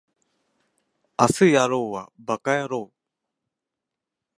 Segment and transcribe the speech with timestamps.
[1.19, 2.93] 明日やろうはバカやろう